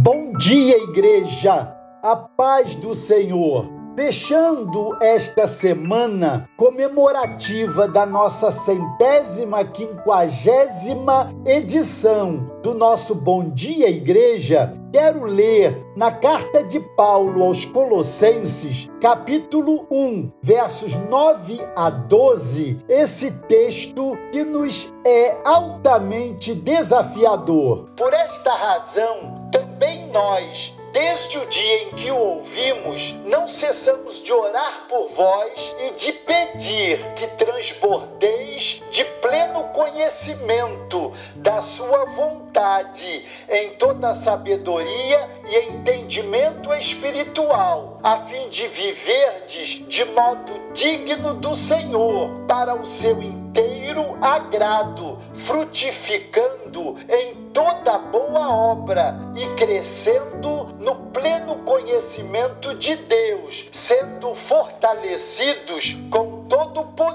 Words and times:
Bom 0.00 0.32
dia, 0.38 0.78
igreja! 0.84 1.74
A 2.00 2.14
paz 2.14 2.76
do 2.76 2.94
Senhor! 2.94 3.68
Fechando 3.96 4.96
esta 5.02 5.48
semana 5.48 6.48
comemorativa 6.56 7.88
da 7.88 8.06
nossa 8.06 8.52
centésima 8.52 9.64
quinquagésima 9.64 11.32
edição 11.44 12.48
do 12.62 12.74
nosso 12.74 13.12
Bom 13.12 13.50
Dia 13.50 13.90
Igreja, 13.90 14.72
quero 14.92 15.24
ler 15.24 15.84
na 15.96 16.12
carta 16.12 16.62
de 16.62 16.78
Paulo 16.78 17.42
aos 17.42 17.64
Colossenses, 17.64 18.88
capítulo 19.00 19.84
1, 19.90 20.30
versos 20.40 20.94
9 20.94 21.60
a 21.74 21.90
12, 21.90 22.84
esse 22.88 23.32
texto 23.48 24.16
que 24.30 24.44
nos 24.44 24.94
é 25.04 25.36
altamente 25.44 26.54
desafiador. 26.54 27.90
Por 27.96 28.14
esta 28.14 28.54
razão, 28.54 29.37
nós 30.08 30.74
Desde 30.92 31.36
o 31.36 31.44
dia 31.46 31.82
em 31.82 31.90
que 31.90 32.10
o 32.10 32.16
ouvimos, 32.16 33.12
não 33.24 33.46
cessamos 33.46 34.22
de 34.22 34.32
orar 34.32 34.86
por 34.88 35.08
vós 35.08 35.74
e 35.80 35.90
de 35.92 36.12
pedir 36.12 37.12
que 37.14 37.26
transbordeis 37.26 38.82
de 38.90 39.04
pleno 39.04 39.64
conhecimento 39.64 41.12
da 41.36 41.60
Sua 41.60 42.06
vontade 42.06 43.26
em 43.50 43.70
toda 43.74 44.14
sabedoria 44.14 45.28
e 45.48 45.70
entendimento 45.70 46.72
espiritual, 46.74 47.98
a 48.02 48.20
fim 48.26 48.48
de 48.48 48.68
viverdes 48.68 49.82
de 49.88 50.04
modo 50.04 50.72
digno 50.72 51.34
do 51.34 51.56
Senhor, 51.56 52.30
para 52.46 52.74
o 52.74 52.84
seu 52.84 53.22
inteiro 53.22 54.16
agrado, 54.20 55.18
frutificando 55.46 56.96
em 57.08 57.48
toda 57.52 57.98
boa 57.98 58.48
obra 58.50 59.16
e 59.34 59.46
crescendo 59.56 60.74
no 60.78 60.94
pleno 61.10 61.56
conhecimento 61.64 62.74
de 62.74 62.94
Deus, 62.94 63.66
sendo 63.72 64.34
fortalecidos 64.34 65.96
com 66.10 66.44
todo 66.46 66.80
o 66.80 66.86
poder, 66.92 67.07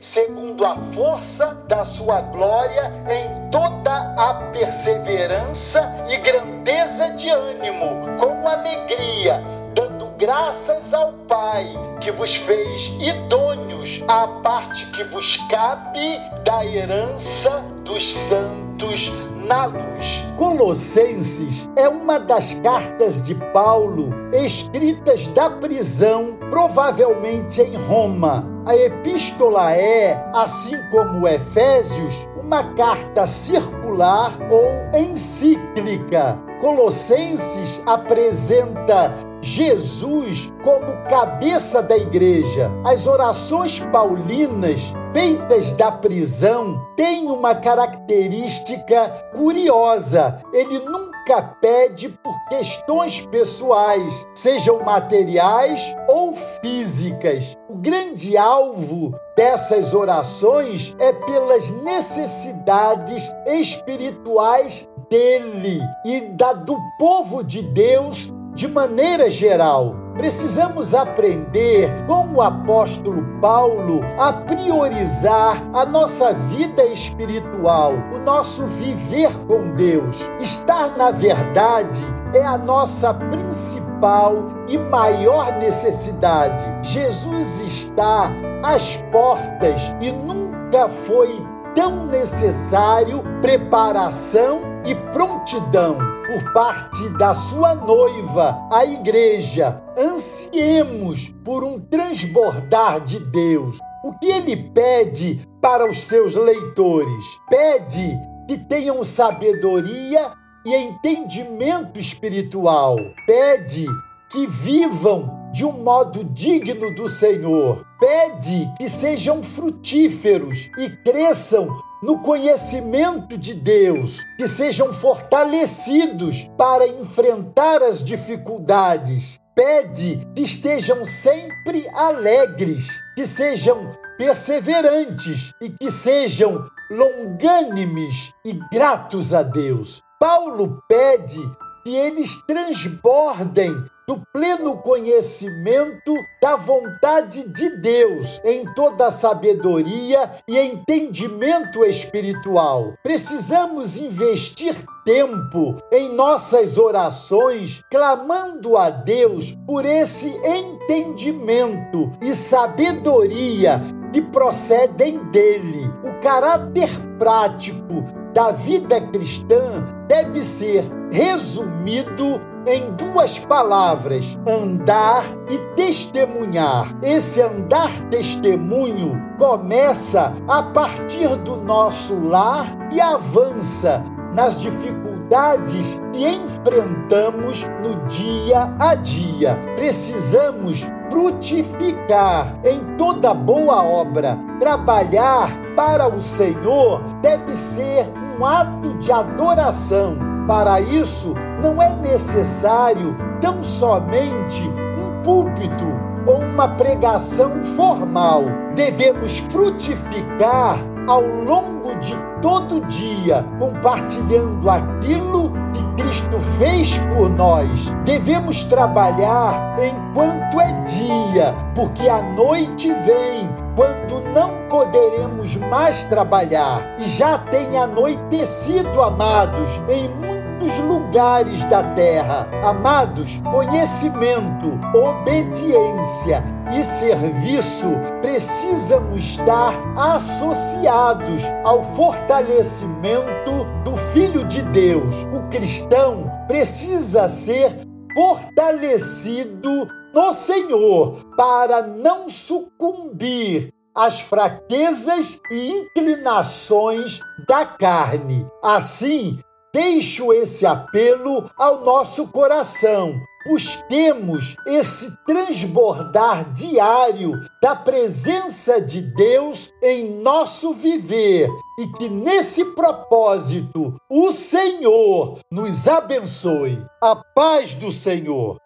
segundo 0.00 0.64
a 0.64 0.76
força 0.92 1.54
da 1.66 1.84
sua 1.84 2.20
glória, 2.20 2.92
em 3.08 3.50
toda 3.50 4.14
a 4.16 4.34
perseverança 4.52 6.04
e 6.08 6.16
grandeza 6.18 7.10
de 7.10 7.28
ânimo, 7.28 8.16
com 8.18 8.46
alegria, 8.46 9.42
dando 9.74 10.06
graças 10.16 10.92
ao 10.94 11.12
Pai 11.28 11.66
que 12.00 12.10
vos 12.10 12.36
fez 12.36 12.86
idôneos 13.00 14.02
à 14.08 14.26
parte 14.42 14.86
que 14.86 15.04
vos 15.04 15.36
cabe 15.48 16.20
da 16.44 16.64
herança 16.64 17.62
dos 17.84 18.14
santos 18.14 19.10
luz. 19.54 20.24
Colossenses 20.36 21.68
é 21.76 21.88
uma 21.88 22.18
das 22.18 22.54
cartas 22.54 23.22
de 23.22 23.34
Paulo 23.52 24.10
escritas 24.32 25.26
da 25.28 25.48
prisão, 25.48 26.36
provavelmente 26.50 27.60
em 27.60 27.76
Roma. 27.76 28.44
A 28.66 28.76
epístola 28.76 29.72
é, 29.72 30.28
assim 30.34 30.76
como 30.90 31.26
Efésios, 31.28 32.28
uma 32.36 32.64
carta 32.74 33.26
circular 33.26 34.36
ou 34.50 34.98
encíclica. 34.98 36.38
Colossenses 36.60 37.80
apresenta 37.86 39.14
Jesus 39.46 40.52
como 40.64 41.08
cabeça 41.08 41.80
da 41.80 41.96
igreja. 41.96 42.68
As 42.84 43.06
orações 43.06 43.78
paulinas 43.78 44.80
feitas 45.12 45.70
da 45.72 45.92
prisão 45.92 46.84
têm 46.96 47.28
uma 47.28 47.54
característica 47.54 49.08
curiosa. 49.32 50.42
Ele 50.52 50.80
nunca 50.80 51.42
pede 51.60 52.08
por 52.08 52.34
questões 52.48 53.24
pessoais, 53.24 54.26
sejam 54.34 54.82
materiais 54.82 55.96
ou 56.08 56.34
físicas. 56.60 57.56
O 57.68 57.76
grande 57.76 58.36
alvo 58.36 59.14
dessas 59.36 59.94
orações 59.94 60.96
é 60.98 61.12
pelas 61.12 61.70
necessidades 61.82 63.30
espirituais 63.46 64.88
dele 65.08 65.80
e 66.04 66.20
da 66.32 66.52
do 66.52 66.76
povo 66.98 67.44
de 67.44 67.62
Deus 67.62 68.32
de 68.56 68.66
maneira 68.66 69.28
geral. 69.28 69.94
Precisamos 70.14 70.94
aprender 70.94 71.90
com 72.06 72.26
o 72.32 72.40
apóstolo 72.40 73.22
Paulo 73.38 74.00
a 74.18 74.32
priorizar 74.32 75.62
a 75.74 75.84
nossa 75.84 76.32
vida 76.32 76.82
espiritual, 76.86 77.92
o 78.14 78.18
nosso 78.18 78.64
viver 78.66 79.30
com 79.46 79.74
Deus. 79.74 80.22
Estar 80.40 80.96
na 80.96 81.10
verdade 81.10 82.00
é 82.32 82.42
a 82.42 82.56
nossa 82.56 83.12
principal 83.12 84.36
e 84.66 84.78
maior 84.78 85.52
necessidade. 85.58 86.64
Jesus 86.82 87.58
está 87.58 88.32
às 88.64 88.96
portas 89.12 89.94
e 90.00 90.10
nunca 90.10 90.88
foi 90.88 91.28
tão 91.74 92.06
necessário 92.06 93.22
preparação 93.42 94.75
e 94.86 94.94
prontidão 95.12 95.98
por 96.26 96.52
parte 96.52 97.08
da 97.18 97.34
sua 97.34 97.74
noiva, 97.74 98.56
a 98.72 98.84
igreja. 98.84 99.82
Ansiemos 99.98 101.34
por 101.44 101.64
um 101.64 101.80
transbordar 101.80 103.00
de 103.00 103.18
Deus. 103.18 103.78
O 104.04 104.12
que 104.12 104.26
ele 104.26 104.56
pede 104.56 105.40
para 105.60 105.88
os 105.88 106.04
seus 106.04 106.34
leitores? 106.34 107.24
Pede 107.50 108.16
que 108.46 108.56
tenham 108.56 109.02
sabedoria 109.02 110.32
e 110.64 110.74
entendimento 110.74 111.98
espiritual. 111.98 112.96
Pede 113.26 113.86
que 114.30 114.46
vivam 114.46 115.50
de 115.52 115.64
um 115.64 115.72
modo 115.72 116.22
digno 116.22 116.94
do 116.94 117.08
Senhor. 117.08 117.84
Pede 117.98 118.70
que 118.76 118.88
sejam 118.88 119.42
frutíferos 119.42 120.70
e 120.78 120.90
cresçam 120.90 121.76
no 122.06 122.20
conhecimento 122.20 123.36
de 123.36 123.52
Deus, 123.52 124.20
que 124.38 124.46
sejam 124.46 124.92
fortalecidos 124.92 126.48
para 126.56 126.86
enfrentar 126.86 127.82
as 127.82 128.04
dificuldades. 128.04 129.40
Pede 129.56 130.24
que 130.32 130.42
estejam 130.42 131.04
sempre 131.04 131.88
alegres, 131.88 132.86
que 133.16 133.26
sejam 133.26 133.92
perseverantes 134.16 135.50
e 135.60 135.68
que 135.68 135.90
sejam 135.90 136.70
longânimes 136.88 138.30
e 138.44 138.52
gratos 138.72 139.34
a 139.34 139.42
Deus. 139.42 140.00
Paulo 140.20 140.80
pede 140.88 141.40
que 141.82 141.90
eles 141.96 142.40
transbordem 142.46 143.74
do 144.08 144.22
pleno 144.32 144.76
conhecimento 144.76 146.14
da 146.40 146.54
vontade 146.54 147.42
de 147.48 147.70
Deus 147.70 148.40
em 148.44 148.64
toda 148.74 149.10
sabedoria 149.10 150.30
e 150.46 150.56
entendimento 150.56 151.84
espiritual. 151.84 152.94
Precisamos 153.02 153.96
investir 153.96 154.76
tempo 155.04 155.76
em 155.90 156.14
nossas 156.14 156.78
orações, 156.78 157.82
clamando 157.90 158.76
a 158.76 158.90
Deus 158.90 159.56
por 159.66 159.84
esse 159.84 160.28
entendimento 160.44 162.12
e 162.22 162.32
sabedoria 162.32 163.82
que 164.12 164.22
procedem 164.22 165.18
dele. 165.30 165.90
O 166.04 166.20
caráter 166.20 166.90
prático 167.18 168.04
da 168.32 168.52
vida 168.52 169.00
cristã 169.00 169.84
deve 170.06 170.42
ser 170.44 170.84
resumido 171.10 172.40
em 172.66 172.90
duas 172.92 173.38
palavras: 173.38 174.38
andar 174.46 175.24
e 175.48 175.58
testemunhar. 175.76 176.94
Esse 177.02 177.40
andar 177.40 177.90
testemunho 178.10 179.20
começa 179.38 180.32
a 180.48 180.62
partir 180.62 181.36
do 181.36 181.56
nosso 181.56 182.18
lar 182.18 182.66
e 182.90 183.00
avança 183.00 184.02
nas 184.34 184.60
dificuldades 184.60 186.00
que 186.12 186.28
enfrentamos 186.28 187.64
no 187.82 187.96
dia 188.06 188.74
a 188.78 188.94
dia. 188.94 189.58
Precisamos 189.76 190.86
frutificar 191.10 192.58
em 192.64 192.96
toda 192.96 193.32
boa 193.32 193.82
obra. 193.82 194.38
Trabalhar 194.58 195.50
para 195.76 196.08
o 196.08 196.20
Senhor 196.20 197.02
deve 197.22 197.54
ser 197.54 198.06
um 198.38 198.44
ato 198.44 198.94
de 198.98 199.12
adoração 199.12 200.25
para 200.46 200.80
isso, 200.80 201.34
não 201.60 201.82
é 201.82 201.92
necessário 201.94 203.16
tão 203.40 203.62
somente 203.62 204.62
um 204.62 205.22
púlpito 205.22 205.84
ou 206.26 206.38
uma 206.38 206.68
pregação 206.68 207.62
formal. 207.76 208.44
Devemos 208.74 209.38
frutificar 209.38 210.78
ao 211.08 211.22
longo 211.22 211.94
de 211.96 212.14
todo 212.40 212.80
dia, 212.86 213.44
compartilhando 213.58 214.68
aquilo 214.68 215.52
Cristo 215.96 216.38
fez 216.58 216.98
por 217.14 217.28
nós. 217.28 217.90
Devemos 218.04 218.64
trabalhar 218.64 219.76
enquanto 219.78 220.60
é 220.60 220.72
dia, 220.84 221.54
porque 221.74 222.08
a 222.08 222.22
noite 222.22 222.92
vem 222.92 223.48
quando 223.74 224.20
não 224.32 224.68
poderemos 224.68 225.56
mais 225.56 226.04
trabalhar. 226.04 226.96
E 226.98 227.04
já 227.04 227.38
tem 227.38 227.76
anoitecido, 227.78 229.02
amados, 229.02 229.80
em 229.88 230.08
muitos 230.08 230.46
os 230.66 230.78
lugares 230.78 231.62
da 231.64 231.82
terra. 231.94 232.48
Amados, 232.64 233.40
conhecimento, 233.50 234.78
obediência 234.94 236.42
e 236.72 236.82
serviço 236.82 237.88
precisam 238.20 239.16
estar 239.16 239.74
associados 239.96 241.42
ao 241.64 241.82
fortalecimento 241.94 243.64
do 243.84 243.95
Filho 244.16 244.46
de 244.46 244.62
Deus. 244.62 245.14
O 245.30 245.46
cristão 245.50 246.32
precisa 246.48 247.28
ser 247.28 247.76
fortalecido 248.14 249.86
no 250.14 250.32
Senhor 250.32 251.22
para 251.36 251.82
não 251.82 252.26
sucumbir 252.26 253.74
às 253.94 254.22
fraquezas 254.22 255.38
e 255.50 255.68
inclinações 255.68 257.20
da 257.46 257.66
carne. 257.66 258.46
Assim, 258.64 259.38
deixo 259.72 260.32
esse 260.32 260.66
apelo 260.66 261.50
ao 261.56 261.84
nosso 261.84 262.26
coração. 262.28 263.20
Busquemos 263.46 264.56
esse 264.66 265.08
transbordar 265.24 266.50
diário 266.52 267.32
da 267.62 267.76
presença 267.76 268.80
de 268.80 269.00
Deus 269.00 269.72
em 269.80 270.20
nosso 270.20 270.74
viver 270.74 271.48
e 271.78 271.86
que 271.96 272.08
nesse 272.08 272.64
propósito 272.64 273.94
o 274.10 274.32
Senhor 274.32 275.38
nos 275.48 275.86
abençoe. 275.86 276.84
A 277.00 277.14
paz 277.14 277.72
do 277.74 277.92
Senhor. 277.92 278.58